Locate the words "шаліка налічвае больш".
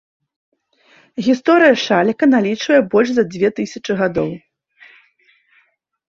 1.85-3.09